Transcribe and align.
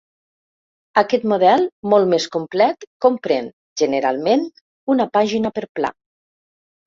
Aquest 1.01 1.25
model, 1.31 1.65
molt 1.93 2.09
més 2.13 2.25
complet, 2.35 2.87
comprèn 3.07 3.51
generalment 3.81 4.45
una 4.95 5.07
pàgina 5.19 5.55
per 5.59 5.67
pla. 5.81 5.93